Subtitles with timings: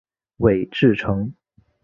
[0.37, 1.31] 韦志成。